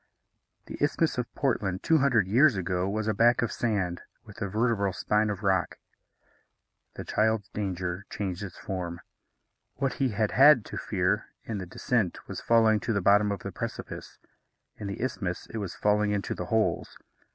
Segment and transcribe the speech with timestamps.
[0.65, 4.47] The Isthmus of Portland two hundred years ago was a back of sand, with a
[4.47, 5.77] vertebral spine of rock.
[6.95, 9.01] The child's danger changed its form.
[9.75, 13.43] What he had had to fear in the descent was falling to the bottom of
[13.43, 14.17] the precipice;
[14.75, 16.97] in the isthmus, it was falling into the holes.